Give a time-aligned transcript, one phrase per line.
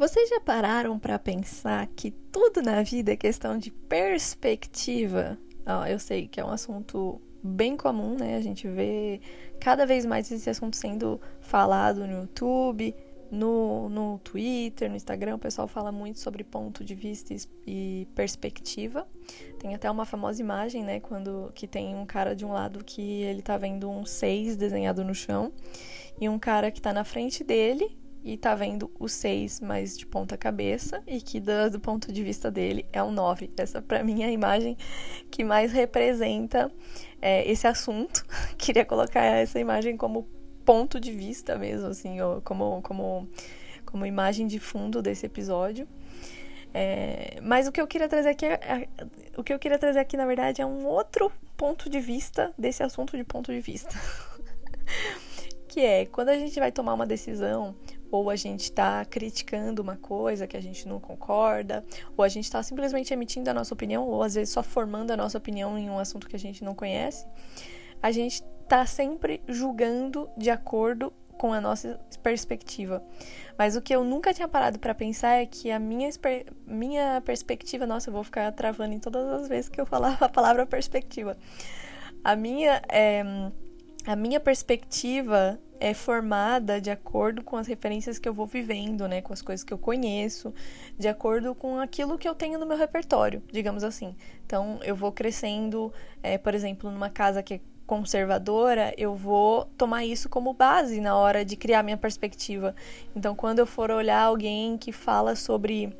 [0.00, 5.36] Vocês já pararam para pensar que tudo na vida é questão de perspectiva?
[5.90, 8.36] Eu sei que é um assunto bem comum, né?
[8.36, 9.20] A gente vê
[9.60, 12.94] cada vez mais esse assunto sendo falado no YouTube,
[13.30, 15.34] no, no Twitter, no Instagram.
[15.34, 17.36] O pessoal fala muito sobre ponto de vista
[17.66, 19.06] e perspectiva.
[19.58, 20.98] Tem até uma famosa imagem, né?
[21.00, 25.04] Quando que tem um cara de um lado que ele tá vendo um 6 desenhado
[25.04, 25.52] no chão
[26.18, 30.06] e um cara que tá na frente dele e tá vendo o 6 mais de
[30.06, 33.50] ponta cabeça e que do, ponto de vista dele é um 9.
[33.56, 34.76] Essa para mim é a imagem
[35.30, 36.70] que mais representa
[37.20, 38.24] é, esse assunto.
[38.58, 40.28] Queria colocar essa imagem como
[40.64, 43.28] ponto de vista mesmo, assim, como, como,
[43.86, 45.88] como imagem de fundo desse episódio.
[46.72, 48.88] É, mas o que eu queria trazer aqui é, é,
[49.36, 52.80] o que eu queria trazer aqui na verdade é um outro ponto de vista desse
[52.80, 53.90] assunto de ponto de vista
[55.66, 57.74] que é quando a gente vai tomar uma decisão
[58.10, 61.84] ou a gente está criticando uma coisa que a gente não concorda,
[62.16, 65.16] ou a gente está simplesmente emitindo a nossa opinião, ou às vezes só formando a
[65.16, 67.26] nossa opinião em um assunto que a gente não conhece,
[68.02, 73.02] a gente está sempre julgando de acordo com a nossa perspectiva.
[73.56, 76.10] Mas o que eu nunca tinha parado para pensar é que a minha,
[76.66, 80.28] minha perspectiva, nossa, eu vou ficar travando em todas as vezes que eu falar a
[80.28, 81.38] palavra perspectiva.
[82.22, 83.22] A minha, é,
[84.06, 89.22] a minha perspectiva é formada de acordo com as referências que eu vou vivendo, né,
[89.22, 90.54] com as coisas que eu conheço,
[90.98, 94.14] de acordo com aquilo que eu tenho no meu repertório, digamos assim.
[94.44, 95.92] Então, eu vou crescendo,
[96.22, 101.16] é, por exemplo, numa casa que é conservadora, eu vou tomar isso como base na
[101.16, 102.76] hora de criar minha perspectiva.
[103.16, 105.92] Então, quando eu for olhar alguém que fala sobre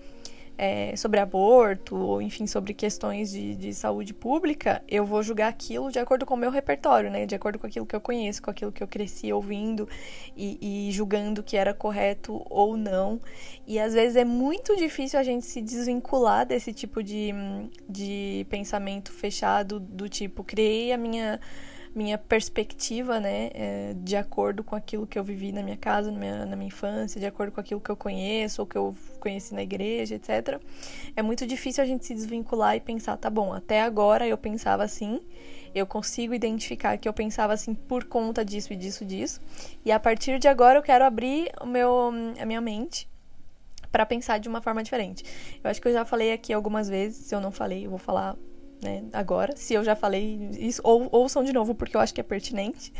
[0.62, 5.90] é, sobre aborto, ou enfim, sobre questões de, de saúde pública, eu vou julgar aquilo
[5.90, 7.24] de acordo com o meu repertório, né?
[7.24, 9.88] De acordo com aquilo que eu conheço, com aquilo que eu cresci ouvindo
[10.36, 13.18] e, e julgando que era correto ou não.
[13.66, 17.32] E às vezes é muito difícil a gente se desvincular desse tipo de,
[17.88, 21.40] de pensamento fechado, do tipo, criei a minha
[21.94, 26.18] minha perspectiva, né, é, de acordo com aquilo que eu vivi na minha casa, na
[26.18, 29.54] minha, na minha infância, de acordo com aquilo que eu conheço ou que eu conheci
[29.54, 30.60] na igreja, etc.
[31.16, 34.84] É muito difícil a gente se desvincular e pensar, tá bom, até agora eu pensava
[34.84, 35.20] assim,
[35.74, 39.40] eu consigo identificar que eu pensava assim por conta disso e disso, disso,
[39.84, 43.08] e a partir de agora eu quero abrir o meu, a minha mente
[43.90, 45.24] para pensar de uma forma diferente.
[45.62, 47.98] Eu acho que eu já falei aqui algumas vezes, se eu não falei, eu vou
[47.98, 48.36] falar
[48.82, 49.54] né, agora.
[49.56, 52.92] Se eu já falei isso, ou, ouçam de novo, porque eu acho que é pertinente.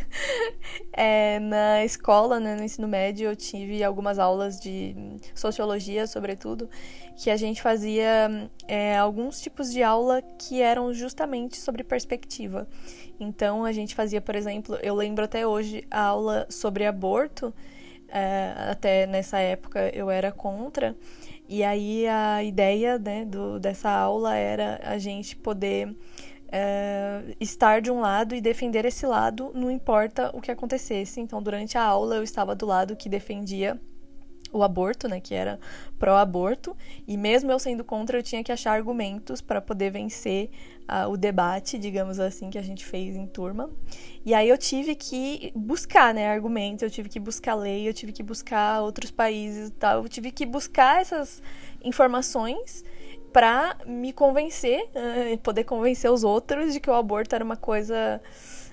[0.93, 4.95] é, na escola, né, no ensino médio, eu tive algumas aulas de
[5.35, 6.69] sociologia, sobretudo,
[7.17, 12.69] que a gente fazia é, alguns tipos de aula que eram justamente sobre perspectiva.
[13.19, 17.53] Então, a gente fazia, por exemplo, eu lembro até hoje a aula sobre aborto.
[18.13, 20.97] É, até nessa época eu era contra,
[21.51, 25.97] e aí a ideia né, do, dessa aula era a gente poder
[26.47, 31.21] é, estar de um lado e defender esse lado, não importa o que acontecesse.
[31.21, 33.77] Então, durante a aula, eu estava do lado que defendia
[34.53, 35.59] o aborto, né, que era
[35.99, 40.51] pró-aborto, e mesmo eu sendo contra, eu tinha que achar argumentos para poder vencer
[40.91, 43.71] uh, o debate, digamos assim, que a gente fez em turma.
[44.25, 48.13] E aí eu tive que buscar, né, argumentos, eu tive que buscar lei, eu tive
[48.13, 51.43] que buscar outros países e tal, eu tive que buscar essas
[51.83, 52.85] informações
[53.33, 58.21] para me convencer, uh, poder convencer os outros de que o aborto era uma coisa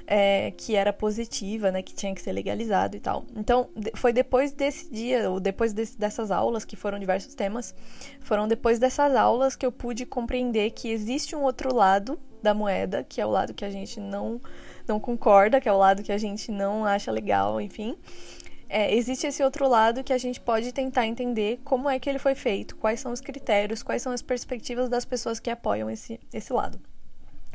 [0.08, 3.26] é, que era positiva, né, que tinha que ser legalizado e tal.
[3.36, 7.76] Então, foi depois desse dia, ou depois dessas aulas, que foram diversos temas,
[8.22, 13.04] foram depois dessas aulas que eu pude compreender que existe um outro lado da moeda,
[13.04, 14.42] que é o lado que a gente não,
[14.88, 17.98] não concorda, que é o lado que a gente não acha legal, enfim.
[18.70, 22.20] É, existe esse outro lado que a gente pode tentar entender como é que ele
[22.20, 26.20] foi feito, quais são os critérios, quais são as perspectivas das pessoas que apoiam esse,
[26.34, 26.80] esse lado.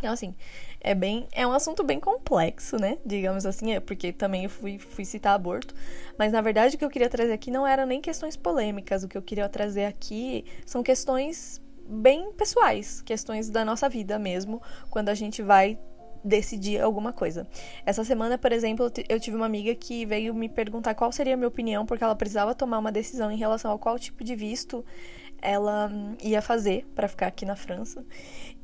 [0.03, 0.35] Então, assim,
[0.81, 1.29] é bem.
[1.31, 2.99] É um assunto bem complexo, né?
[3.07, 5.73] Digamos assim, é porque também eu fui, fui citar aborto.
[6.19, 9.05] Mas na verdade o que eu queria trazer aqui não eram nem questões polêmicas.
[9.05, 14.61] O que eu queria trazer aqui são questões bem pessoais, questões da nossa vida mesmo,
[14.91, 15.79] quando a gente vai
[16.25, 17.47] decidir alguma coisa.
[17.85, 21.37] Essa semana, por exemplo, eu tive uma amiga que veio me perguntar qual seria a
[21.37, 24.85] minha opinião, porque ela precisava tomar uma decisão em relação ao qual tipo de visto
[25.43, 28.05] ela hum, ia fazer para ficar aqui na França.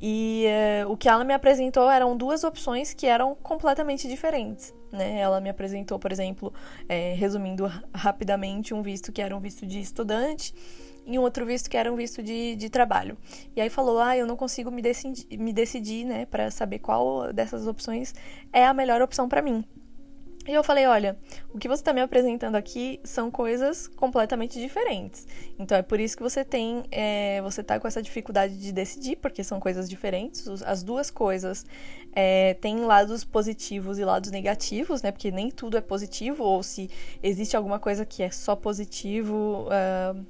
[0.01, 0.45] E
[0.85, 4.73] uh, o que ela me apresentou eram duas opções que eram completamente diferentes.
[4.91, 5.19] Né?
[5.19, 6.53] Ela me apresentou, por exemplo,
[6.87, 10.53] é, resumindo rapidamente, um visto que era um visto de estudante
[11.09, 13.17] e um outro visto que era um visto de, de trabalho.
[13.55, 17.33] E aí falou: Ah, eu não consigo me decidir, me decidir né, para saber qual
[17.33, 18.13] dessas opções
[18.53, 19.65] é a melhor opção para mim.
[20.49, 21.15] E eu falei, olha,
[21.53, 25.27] o que você está me apresentando aqui são coisas completamente diferentes.
[25.59, 29.17] Então é por isso que você tem, é, você tá com essa dificuldade de decidir,
[29.17, 30.47] porque são coisas diferentes.
[30.63, 31.67] As duas coisas
[32.13, 35.11] é, têm lados positivos e lados negativos, né?
[35.11, 36.89] Porque nem tudo é positivo, ou se
[37.21, 39.67] existe alguma coisa que é só positivo.
[39.67, 40.25] Uh,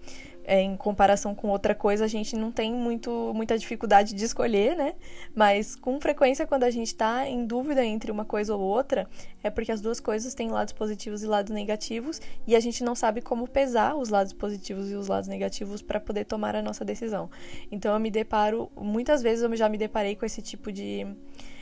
[0.49, 4.75] é, em comparação com outra coisa, a gente não tem muito, muita dificuldade de escolher,
[4.75, 4.95] né?
[5.35, 9.07] Mas com frequência, quando a gente está em dúvida entre uma coisa ou outra,
[9.43, 12.95] é porque as duas coisas têm lados positivos e lados negativos e a gente não
[12.95, 16.83] sabe como pesar os lados positivos e os lados negativos para poder tomar a nossa
[16.83, 17.29] decisão.
[17.71, 21.05] Então eu me deparo, muitas vezes eu já me deparei com esse tipo de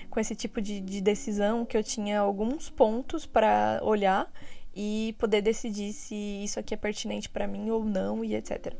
[0.09, 4.31] com esse tipo de, de decisão que eu tinha alguns pontos para olhar
[4.79, 8.75] e poder decidir se isso aqui é pertinente para mim ou não e etc.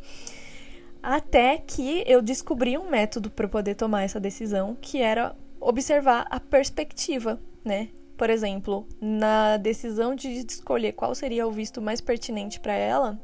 [1.01, 6.39] Até que eu descobri um método para poder tomar essa decisão, que era observar a
[6.39, 7.89] perspectiva, né?
[8.15, 13.19] Por exemplo, na decisão de escolher qual seria o visto mais pertinente para ela,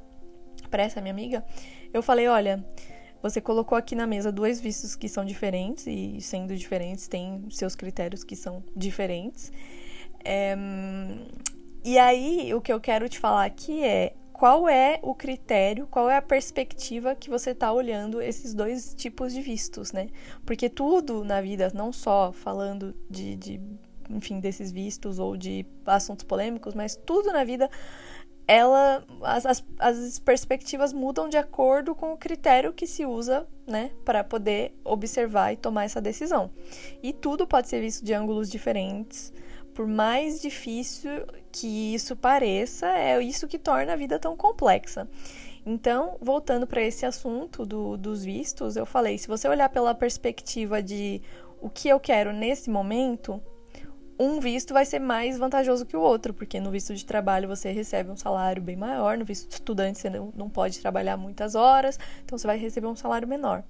[0.71, 1.45] para essa minha amiga,
[1.93, 2.65] eu falei, olha,
[3.21, 7.75] você colocou aqui na mesa dois vistos que são diferentes e sendo diferentes tem seus
[7.75, 9.51] critérios que são diferentes.
[10.25, 10.55] É,
[11.83, 16.09] e aí, o que eu quero te falar aqui é qual é o critério, qual
[16.09, 20.09] é a perspectiva que você está olhando esses dois tipos de vistos, né?
[20.45, 23.61] Porque tudo na vida, não só falando de, de
[24.09, 27.69] enfim, desses vistos ou de assuntos polêmicos, mas tudo na vida,
[28.47, 33.91] ela, as, as, as perspectivas mudam de acordo com o critério que se usa, né,
[34.03, 36.51] para poder observar e tomar essa decisão.
[37.01, 39.31] E tudo pode ser visto de ângulos diferentes
[39.73, 45.07] por mais difícil que isso pareça, é isso que torna a vida tão complexa.
[45.65, 50.81] Então, voltando para esse assunto do, dos vistos, eu falei: se você olhar pela perspectiva
[50.81, 51.21] de
[51.61, 53.41] o que eu quero nesse momento,
[54.19, 57.71] um visto vai ser mais vantajoso que o outro, porque no visto de trabalho você
[57.71, 61.55] recebe um salário bem maior, no visto de estudante você não, não pode trabalhar muitas
[61.55, 63.63] horas, então você vai receber um salário menor.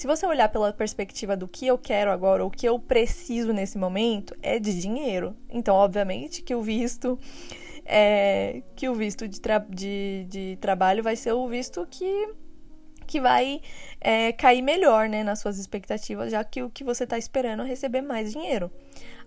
[0.00, 3.52] Se você olhar pela perspectiva do que eu quero agora, ou o que eu preciso
[3.52, 5.36] nesse momento, é de dinheiro.
[5.50, 7.18] Então, obviamente, que o visto.
[7.84, 12.30] É, que o visto de, tra de, de trabalho vai ser o visto que
[13.06, 13.60] que vai
[14.00, 17.66] é, cair melhor né, nas suas expectativas, já que o que você está esperando é
[17.66, 18.72] receber mais dinheiro.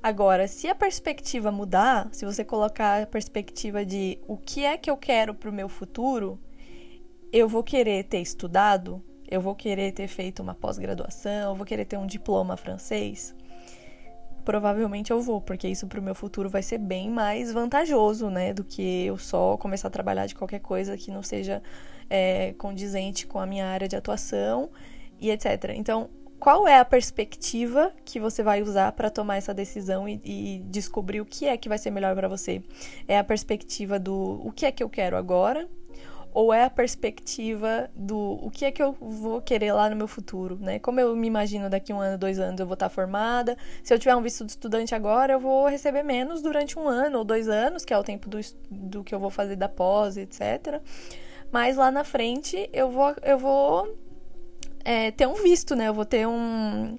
[0.02, 4.90] Agora, se a perspectiva mudar, se você colocar a perspectiva de o que é que
[4.90, 6.40] eu quero para o meu futuro,
[7.31, 11.85] eu vou querer ter estudado, eu vou querer ter feito uma pós-graduação, eu vou querer
[11.85, 13.35] ter um diploma francês?
[14.45, 18.53] Provavelmente eu vou, porque isso pro meu futuro vai ser bem mais vantajoso, né?
[18.53, 21.63] Do que eu só começar a trabalhar de qualquer coisa que não seja
[22.07, 24.69] é, condizente com a minha área de atuação
[25.19, 25.71] e etc.
[25.75, 30.59] Então, qual é a perspectiva que você vai usar para tomar essa decisão e, e,
[30.65, 32.62] descobrir o que é que vai ser melhor para você?
[33.07, 35.68] É a perspectiva do o que é que eu quero agora
[36.33, 40.07] ou é a perspectiva do o que é que eu vou querer lá no meu
[40.07, 40.80] futuro, né?
[40.80, 43.57] Como eu me imagino daqui um ano, dois anos eu vou estar formada.
[43.83, 47.19] Se eu tiver um visto de estudante agora, eu vou receber menos durante um ano
[47.19, 48.39] ou dois anos, que é o tempo do,
[48.69, 50.81] do que eu vou fazer da pós, etc.
[51.51, 53.95] Mas lá na frente eu vou, eu vou
[54.83, 55.88] é, ter um visto, né?
[55.88, 56.97] Eu vou ter um,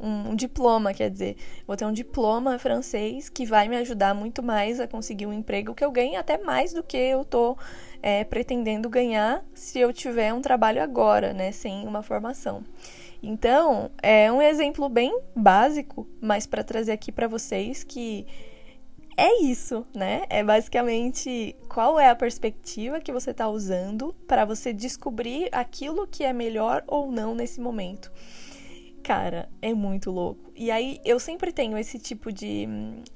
[0.00, 1.36] um, um, diploma, quer dizer,
[1.66, 5.74] vou ter um diploma francês que vai me ajudar muito mais a conseguir um emprego
[5.74, 7.56] que eu ganhe até mais do que eu tô
[8.02, 12.64] é, pretendendo ganhar se eu tiver um trabalho agora, né, sem uma formação.
[13.22, 18.26] Então, é um exemplo bem básico, mas para trazer aqui para vocês que
[19.16, 20.22] é isso, né?
[20.30, 26.24] É basicamente qual é a perspectiva que você está usando para você descobrir aquilo que
[26.24, 28.10] é melhor ou não nesse momento.
[29.10, 30.52] Cara, é muito louco.
[30.54, 32.68] E aí eu sempre tenho esse tipo de.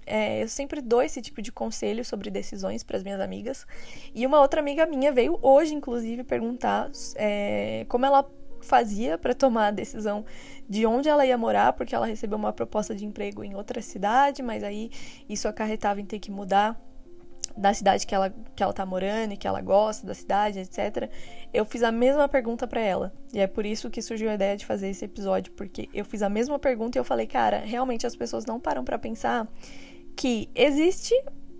[0.04, 3.64] É, eu sempre dou esse tipo de conselho sobre decisões para as minhas amigas.
[4.12, 8.28] E uma outra amiga minha veio hoje, inclusive, perguntar é, como ela
[8.60, 10.24] fazia para tomar a decisão
[10.68, 14.42] de onde ela ia morar, porque ela recebeu uma proposta de emprego em outra cidade,
[14.42, 14.90] mas aí
[15.28, 16.76] isso acarretava em ter que mudar
[17.56, 21.10] da cidade que ela, que ela tá morando e que ela gosta da cidade, etc.
[21.52, 23.12] Eu fiz a mesma pergunta para ela.
[23.32, 26.22] E é por isso que surgiu a ideia de fazer esse episódio, porque eu fiz
[26.22, 29.48] a mesma pergunta e eu falei, cara, realmente as pessoas não param para pensar
[30.16, 31.14] que existe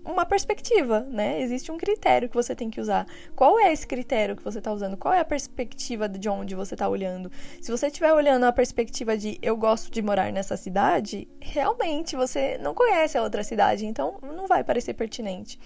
[0.05, 1.41] uma perspectiva, né?
[1.41, 3.07] Existe um critério que você tem que usar.
[3.35, 4.95] Qual é esse critério que você está usando?
[4.95, 7.31] Qual é a perspectiva de onde você está olhando?
[7.59, 12.57] Se você estiver olhando a perspectiva de eu gosto de morar nessa cidade, realmente você
[12.59, 15.59] não conhece a outra cidade, então não vai parecer pertinente.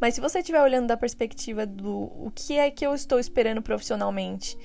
[0.00, 3.60] Mas se você estiver olhando da perspectiva do o que é que eu estou esperando
[3.60, 4.56] profissionalmente,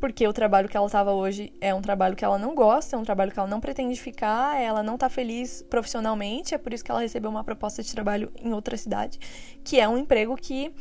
[0.00, 2.98] porque o trabalho que ela estava hoje é um trabalho que ela não gosta, é
[2.98, 6.84] um trabalho que ela não pretende ficar, ela não está feliz profissionalmente, é por isso
[6.84, 9.18] que ela recebeu uma proposta de trabalho em outra cidade,
[9.64, 10.72] que é um emprego que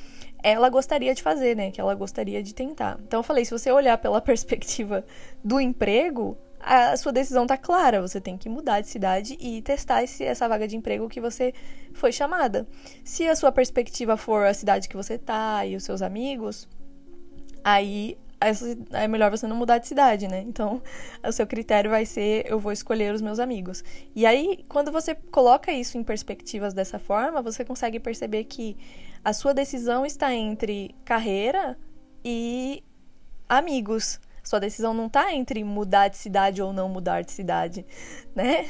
[0.44, 1.72] ela gostaria de fazer, né?
[1.72, 3.00] Que ela gostaria de tentar.
[3.02, 5.04] Então eu falei, se você olhar pela perspectiva
[5.44, 8.02] do emprego, a sua decisão tá clara.
[8.02, 11.54] Você tem que mudar de cidade e testar esse, essa vaga de emprego que você
[11.94, 12.68] foi chamada.
[13.04, 16.68] Se a sua perspectiva for a cidade que você tá e os seus amigos,
[17.64, 18.18] aí
[18.92, 20.42] é melhor você não mudar de cidade, né?
[20.42, 20.82] Então,
[21.24, 23.84] o seu critério vai ser eu vou escolher os meus amigos.
[24.16, 28.78] E aí, quando você coloca isso em perspectivas dessa forma, você consegue perceber que
[29.24, 31.78] a sua decisão está entre carreira
[32.24, 32.84] e
[33.50, 34.20] amigos.
[34.44, 37.86] Sua decisão não está entre mudar de cidade ou não mudar de cidade,
[38.36, 38.68] né?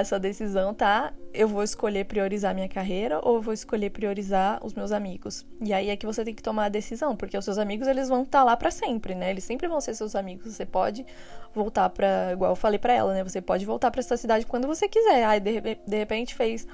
[0.00, 4.64] A sua decisão tá, eu vou escolher priorizar minha carreira ou eu vou escolher priorizar
[4.64, 5.46] os meus amigos.
[5.60, 8.08] E aí é que você tem que tomar a decisão, porque os seus amigos eles
[8.08, 9.30] vão estar tá lá para sempre, né?
[9.30, 10.54] Eles sempre vão ser seus amigos.
[10.54, 11.06] Você pode
[11.54, 13.24] voltar para, igual eu falei para ela, né?
[13.24, 15.24] Você pode voltar para essa cidade quando você quiser.
[15.24, 16.66] Aí de, de repente fez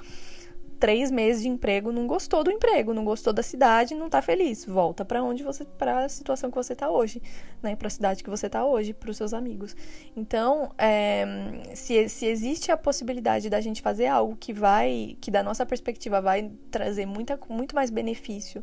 [0.83, 4.65] três meses de emprego, não gostou do emprego, não gostou da cidade, não tá feliz.
[4.65, 7.21] Volta para onde você, para a situação que você tá hoje,
[7.61, 7.73] né?
[7.73, 9.73] Para a cidade que você tá hoje, para os seus amigos.
[10.13, 11.25] Então, é,
[11.73, 16.19] se, se existe a possibilidade da gente fazer algo que vai, que da nossa perspectiva
[16.19, 18.61] vai trazer muita, muito mais benefício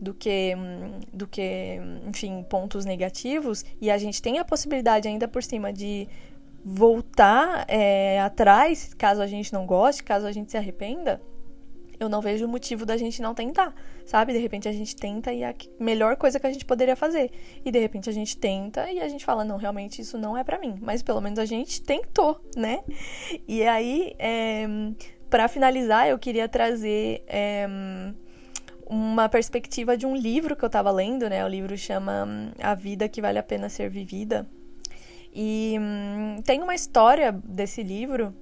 [0.00, 0.54] do que,
[1.12, 6.08] do que, enfim, pontos negativos, e a gente tem a possibilidade ainda por cima de
[6.64, 11.20] voltar é, atrás, caso a gente não goste, caso a gente se arrependa,
[11.98, 13.74] eu não vejo motivo da gente não tentar,
[14.04, 14.32] sabe?
[14.32, 17.30] De repente a gente tenta e é a melhor coisa que a gente poderia fazer.
[17.64, 20.44] E de repente a gente tenta e a gente fala, não, realmente isso não é
[20.44, 20.78] para mim.
[20.80, 22.80] Mas pelo menos a gente tentou, né?
[23.46, 24.66] E aí, é,
[25.28, 27.24] para finalizar, eu queria trazer.
[27.26, 27.66] É,
[28.90, 31.44] uma perspectiva de um livro que eu tava lendo, né?
[31.44, 32.26] O livro chama
[32.58, 34.48] A Vida que Vale a Pena Ser Vivida.
[35.32, 38.34] E hum, tem uma história desse livro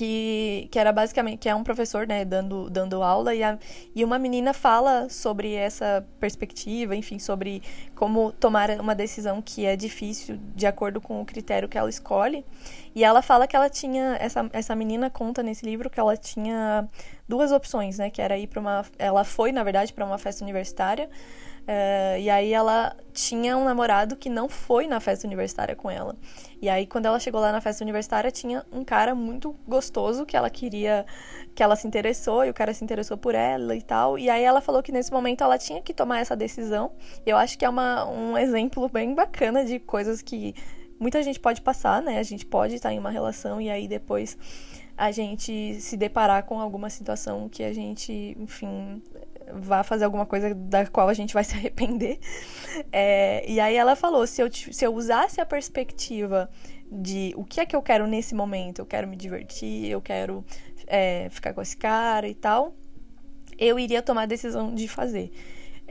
[0.00, 3.58] que, que era basicamente que é um professor né dando, dando aula e, a,
[3.94, 7.62] e uma menina fala sobre essa perspectiva enfim sobre
[7.94, 12.46] como tomar uma decisão que é difícil de acordo com o critério que ela escolhe.
[12.94, 16.88] E ela fala que ela tinha essa, essa menina conta nesse livro que ela tinha
[17.28, 20.42] duas opções né que era ir para uma ela foi na verdade para uma festa
[20.42, 21.10] universitária
[21.70, 26.16] Uh, e aí ela tinha um namorado que não foi na festa universitária com ela.
[26.60, 30.36] E aí quando ela chegou lá na festa universitária, tinha um cara muito gostoso que
[30.36, 31.06] ela queria,
[31.54, 34.18] que ela se interessou e o cara se interessou por ela e tal.
[34.18, 36.90] E aí ela falou que nesse momento ela tinha que tomar essa decisão.
[37.24, 40.56] Eu acho que é uma, um exemplo bem bacana de coisas que
[40.98, 42.18] muita gente pode passar, né?
[42.18, 44.36] A gente pode estar em uma relação e aí depois
[44.98, 49.00] a gente se deparar com alguma situação que a gente, enfim,
[49.54, 52.18] vá fazer alguma coisa da qual a gente vai se arrepender.
[52.92, 56.48] É, e aí ela falou: se eu, se eu usasse a perspectiva
[56.90, 60.44] de o que é que eu quero nesse momento, eu quero me divertir, eu quero
[60.86, 62.74] é, ficar com esse cara e tal,
[63.58, 65.30] eu iria tomar a decisão de fazer.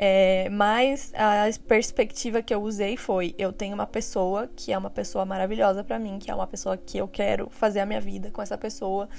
[0.02, 4.90] É, mas a perspectiva que eu usei foi: eu tenho uma pessoa que é uma
[4.90, 8.32] pessoa maravilhosa para mim, que é uma pessoa que eu quero fazer a minha vida
[8.32, 9.10] com essa pessoa.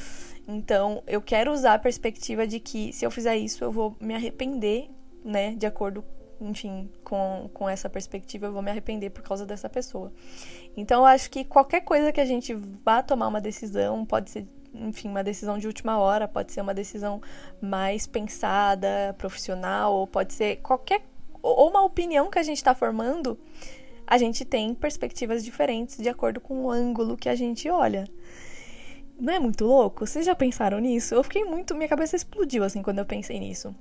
[0.47, 4.15] Então, eu quero usar a perspectiva de que se eu fizer isso, eu vou me
[4.15, 4.89] arrepender,
[5.25, 5.55] né?
[5.55, 6.05] De acordo,
[6.41, 10.13] enfim, com, com essa perspectiva, eu vou me arrepender por causa dessa pessoa.
[10.77, 12.55] Então, eu acho que qualquer coisa que a gente
[12.85, 16.75] vá tomar uma decisão, pode ser enfim, uma decisão de última hora, pode ser uma
[16.75, 17.21] decisão
[17.61, 21.03] mais pensada, profissional, ou pode ser qualquer.
[21.43, 23.39] ou uma opinião que a gente está formando,
[24.07, 28.05] a gente tem perspectivas diferentes de acordo com o ângulo que a gente olha.
[29.21, 30.07] Não é muito louco?
[30.07, 31.15] Vocês já pensaram nisso?
[31.15, 31.75] Eu fiquei muito.
[31.75, 33.75] Minha cabeça explodiu assim quando eu pensei nisso.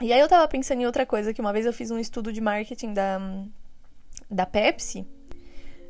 [0.00, 2.32] E aí eu tava pensando em outra coisa, que uma vez eu fiz um estudo
[2.32, 3.20] de marketing da,
[4.30, 5.06] da Pepsi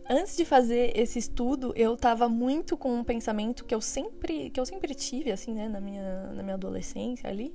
[0.08, 4.60] antes de fazer esse estudo, eu tava muito com um pensamento que eu sempre, que
[4.60, 7.54] eu sempre tive, assim, né, na minha, na minha adolescência ali,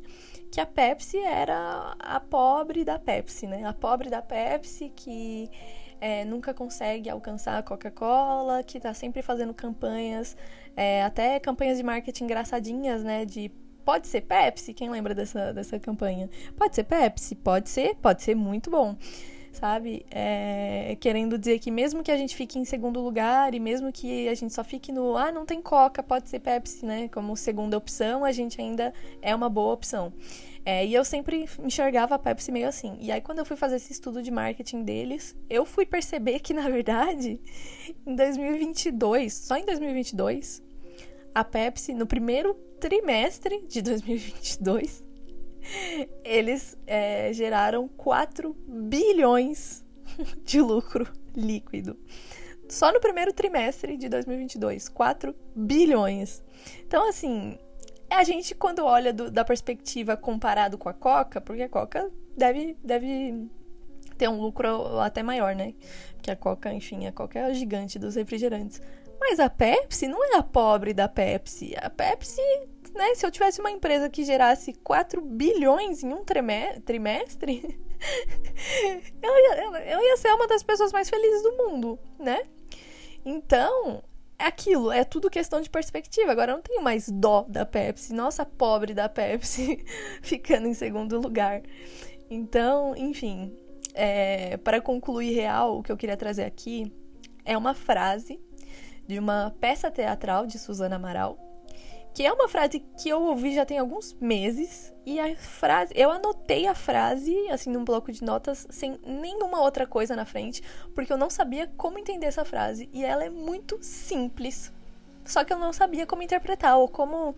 [0.51, 3.63] que a Pepsi era a pobre da Pepsi, né?
[3.65, 5.49] A pobre da Pepsi que
[5.99, 10.37] é, nunca consegue alcançar a Coca-Cola, que tá sempre fazendo campanhas,
[10.75, 13.25] é, até campanhas de marketing engraçadinhas, né?
[13.25, 13.51] De
[13.83, 14.73] pode ser Pepsi?
[14.73, 16.29] Quem lembra dessa, dessa campanha?
[16.57, 17.35] Pode ser Pepsi?
[17.35, 18.95] Pode ser, pode ser muito bom
[19.57, 20.05] sabe?
[20.11, 24.27] É, querendo dizer que mesmo que a gente fique em segundo lugar e mesmo que
[24.27, 27.07] a gente só fique no ah, não tem Coca, pode ser Pepsi, né?
[27.09, 30.13] Como segunda opção, a gente ainda é uma boa opção.
[30.63, 32.97] É, e eu sempre enxergava a Pepsi meio assim.
[32.99, 36.53] E aí, quando eu fui fazer esse estudo de marketing deles, eu fui perceber que,
[36.53, 37.39] na verdade,
[38.05, 40.61] em 2022, só em 2022,
[41.33, 45.06] a Pepsi, no primeiro trimestre de 2022,
[46.23, 49.83] eles é, geraram 4 bilhões
[50.43, 51.07] de lucro.
[51.37, 51.97] líquido.
[52.67, 56.43] Só no primeiro trimestre de 2022, 4 bilhões.
[56.85, 57.57] Então, assim,
[58.09, 62.75] a gente, quando olha do, da perspectiva comparado com a Coca, porque a Coca deve,
[62.83, 63.47] deve
[64.17, 65.73] ter um lucro até maior, né?
[66.15, 68.81] Porque a Coca, enfim, a Coca é a gigante dos refrigerantes.
[69.19, 71.73] Mas a Pepsi não é a pobre da Pepsi.
[71.77, 72.41] A Pepsi,
[72.97, 73.15] né?
[73.15, 77.79] Se eu tivesse uma empresa que gerasse 4 bilhões em um trimestre,
[79.21, 82.41] eu, ia, eu ia ser uma das pessoas mais felizes do mundo, né?
[83.23, 84.03] Então,
[84.39, 86.31] é aquilo, é tudo questão de perspectiva.
[86.31, 88.13] Agora eu não tenho mais dó da Pepsi.
[88.13, 89.83] Nossa, pobre da Pepsi
[90.21, 91.61] ficando em segundo lugar.
[92.29, 93.55] Então, enfim,
[93.93, 96.93] é, para concluir real, o que eu queria trazer aqui
[97.43, 98.39] é uma frase
[99.07, 101.39] de uma peça teatral de Suzana Amaral,
[102.17, 106.09] que é uma frase que eu ouvi já tem alguns meses e a frase, eu
[106.09, 110.63] anotei a frase assim num bloco de notas sem nenhuma outra coisa na frente,
[110.95, 114.73] porque eu não sabia como entender essa frase e ela é muito simples.
[115.25, 117.35] Só que eu não sabia como interpretar ou como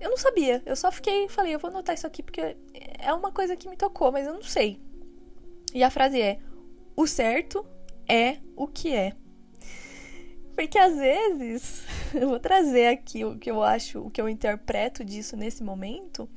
[0.00, 0.64] eu não sabia.
[0.66, 2.56] Eu só fiquei, falei, eu vou anotar isso aqui porque
[2.98, 4.80] é uma coisa que me tocou, mas eu não sei.
[5.72, 6.40] E a frase é:
[6.96, 7.64] o certo
[8.08, 9.12] é o que é.
[10.56, 11.84] Porque às vezes,
[12.14, 16.28] eu vou trazer aqui o que eu acho, o que eu interpreto disso nesse momento,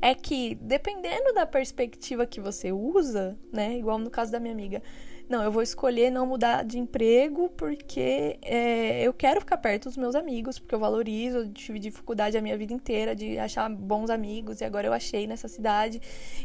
[0.00, 4.82] é que dependendo da perspectiva que você usa, né, igual no caso da minha amiga,
[5.28, 9.96] não, eu vou escolher não mudar de emprego porque é, eu quero ficar perto dos
[9.96, 14.08] meus amigos, porque eu valorizo, eu tive dificuldade a minha vida inteira de achar bons
[14.08, 16.00] amigos e agora eu achei nessa cidade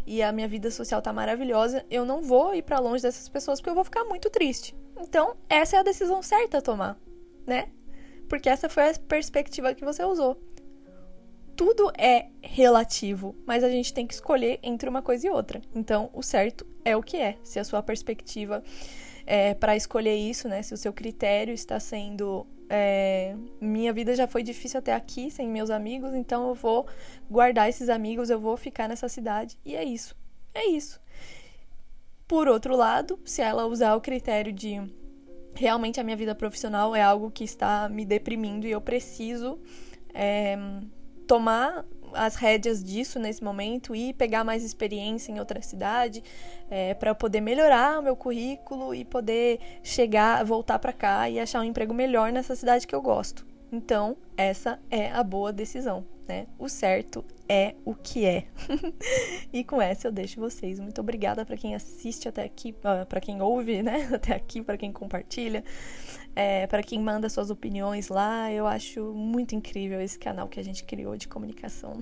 [0.07, 1.85] e a minha vida social tá maravilhosa.
[1.91, 4.75] Eu não vou ir para longe dessas pessoas porque eu vou ficar muito triste.
[4.99, 6.97] Então, essa é a decisão certa a tomar
[7.45, 7.67] né?
[8.31, 10.41] Porque essa foi a perspectiva que você usou.
[11.53, 15.61] Tudo é relativo, mas a gente tem que escolher entre uma coisa e outra.
[15.75, 17.35] Então, o certo é o que é.
[17.43, 18.63] Se a sua perspectiva
[19.25, 20.63] é para escolher isso, né?
[20.63, 25.49] Se o seu critério está sendo é, minha vida já foi difícil até aqui sem
[25.49, 26.87] meus amigos, então eu vou
[27.29, 30.15] guardar esses amigos, eu vou ficar nessa cidade e é isso.
[30.53, 31.01] É isso.
[32.29, 34.81] Por outro lado, se ela usar o critério de
[35.61, 39.59] realmente a minha vida profissional é algo que está me deprimindo e eu preciso
[40.11, 40.57] é,
[41.27, 46.23] tomar as rédeas disso nesse momento e pegar mais experiência em outra cidade
[46.67, 51.61] é, para poder melhorar o meu currículo e poder chegar, voltar para cá e achar
[51.61, 53.45] um emprego melhor nessa cidade que eu gosto.
[53.71, 56.47] Então, essa é a boa decisão, né?
[56.57, 58.45] O certo é o que é.
[59.51, 60.79] e com essa eu deixo vocês.
[60.79, 64.07] Muito obrigada para quem assiste até aqui, uh, para quem ouve, né?
[64.15, 65.61] Até aqui, para quem compartilha,
[66.33, 68.49] é, para quem manda suas opiniões lá.
[68.49, 72.01] Eu acho muito incrível esse canal que a gente criou de comunicação.